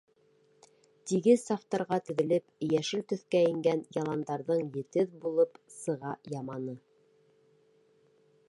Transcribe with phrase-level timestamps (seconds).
[1.09, 6.79] Тигеҙ сафтарға теҙелеп, Йәшел төҫкә ингән яландарҙың Етеҙ булып сыға яманы?